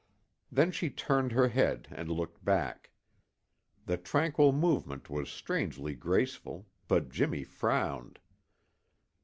Then 0.51 0.71
she 0.71 0.89
turned 0.89 1.31
her 1.33 1.49
head 1.49 1.87
and 1.91 2.09
looked 2.09 2.43
back. 2.43 2.89
The 3.85 3.97
tranquil 3.97 4.51
movement 4.51 5.11
was 5.11 5.29
strangely 5.29 5.93
graceful, 5.93 6.65
but 6.87 7.11
Jimmy 7.11 7.43
frowned. 7.43 8.17